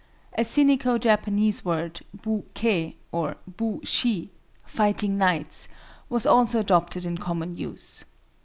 A 0.35 0.41
Sinico 0.41 0.99
Japanese 0.99 1.63
word 1.63 1.99
Bu 2.11 2.45
ké 2.55 2.95
or 3.11 3.35
Bu 3.45 3.81
shi 3.83 4.31
(Fighting 4.65 5.15
Knights) 5.17 5.67
was 6.09 6.25
also 6.25 6.59
adopted 6.61 7.05
in 7.05 7.19
common 7.19 7.55
use. 7.55 8.03